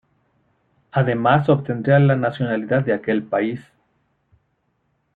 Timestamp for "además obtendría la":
0.91-2.15